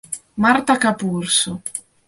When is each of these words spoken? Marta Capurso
Marta 0.45 0.79
Capurso 0.81 1.61